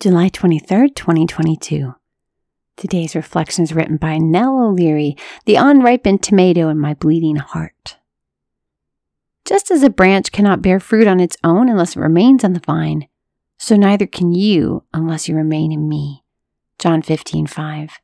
[0.00, 1.94] July 23rd, 2022.
[2.78, 7.98] Today's reflection is written by Nell O'Leary, The Unripened Tomato in My Bleeding Heart.
[9.44, 12.60] Just as a branch cannot bear fruit on its own unless it remains on the
[12.60, 13.08] vine,
[13.58, 16.24] so neither can you unless you remain in me.
[16.78, 18.00] John 15, 5.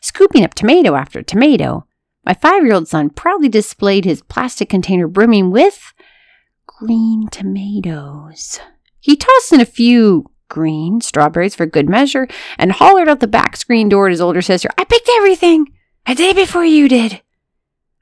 [0.00, 1.86] Scooping up tomato after tomato,
[2.24, 5.92] my five year old son proudly displayed his plastic container brimming with
[6.66, 8.60] green tomatoes.
[8.98, 12.28] He tossed in a few green strawberries for good measure
[12.58, 15.72] and hollered out the back screen door at his older sister, I picked everything
[16.06, 17.22] a day before you did.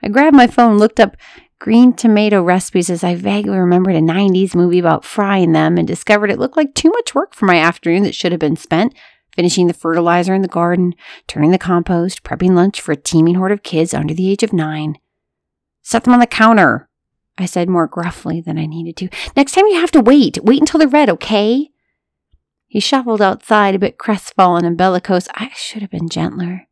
[0.02, 1.16] I grabbed my phone, looked up
[1.60, 6.28] green tomato recipes as I vaguely remembered a 90s movie about frying them and discovered
[6.28, 8.94] it looked like too much work for my afternoon that should have been spent
[9.36, 10.92] finishing the fertilizer in the garden,
[11.28, 14.52] turning the compost, prepping lunch for a teeming horde of kids under the age of
[14.52, 14.96] nine.
[15.82, 16.88] Set them on the counter,
[17.38, 19.08] I said more gruffly than I needed to.
[19.36, 20.42] Next time you have to wait.
[20.42, 21.69] Wait until they're red, okay?
[22.70, 25.26] He shuffled outside, a bit crestfallen and bellicose.
[25.34, 26.68] I should have been gentler.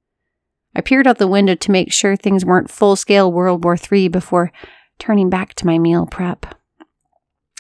[0.73, 4.07] I peered out the window to make sure things weren't full scale World War III
[4.07, 4.53] before
[5.01, 6.55] turning back to my meal prep.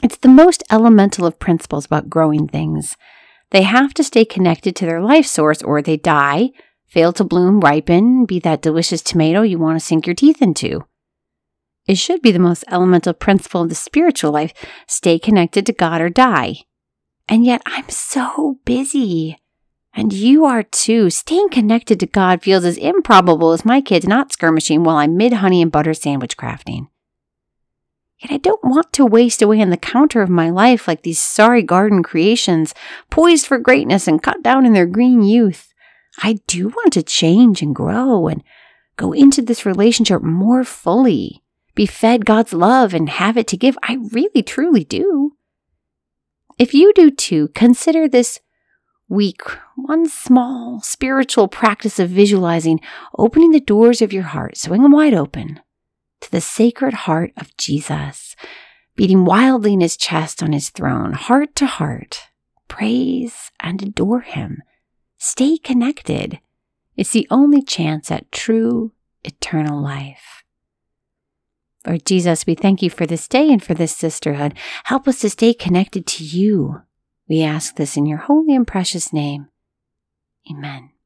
[0.05, 2.97] It's the most elemental of principles about growing things.
[3.50, 6.50] They have to stay connected to their life source or they die,
[6.86, 10.86] fail to bloom, ripen, be that delicious tomato you want to sink your teeth into.
[11.89, 14.53] It should be the most elemental principle of the spiritual life
[14.86, 16.59] stay connected to God or die.
[17.29, 19.39] And yet I'm so busy.
[19.95, 21.11] And you are too.
[21.11, 25.34] Staying connected to God feels as improbable as my kids not skirmishing while I'm mid
[25.34, 26.89] honey and butter sandwich crafting.
[28.19, 31.21] Yet I don't want to waste away on the counter of my life like these
[31.21, 32.75] sorry garden creations,
[33.11, 35.73] poised for greatness and cut down in their green youth.
[36.23, 38.43] I do want to change and grow and
[38.97, 41.45] go into this relationship more fully,
[41.77, 43.79] be fed God's love and have it to give.
[43.84, 45.38] I really, truly do.
[46.59, 48.41] If you do too, consider this
[49.09, 49.42] week
[49.77, 52.81] one small spiritual practice of visualizing,
[53.17, 55.61] opening the doors of your heart, swing them wide open
[56.20, 58.34] to the sacred heart of Jesus,
[58.97, 62.25] beating wildly in his chest on his throne, heart to heart.
[62.66, 64.62] Praise and adore him.
[65.16, 66.41] Stay connected.
[66.97, 70.43] It's the only chance at true eternal life.
[71.88, 74.53] Lord Jesus, we thank you for this day and for this sisterhood.
[74.84, 76.82] Help us to stay connected to you.
[77.28, 79.49] We ask this in your holy and precious name.
[80.50, 80.91] Amen.